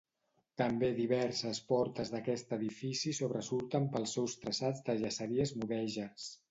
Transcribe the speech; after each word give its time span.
També 0.61 0.87
diverses 0.99 1.59
portes 1.73 2.11
d'aquest 2.15 2.57
edifici 2.59 3.15
sobresurten 3.21 3.87
pels 3.97 4.19
seus 4.19 4.39
traçats 4.47 4.87
de 4.91 5.01
llaceries 5.05 5.59
mudèjars. 5.63 6.31